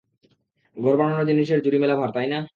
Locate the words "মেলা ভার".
1.77-2.09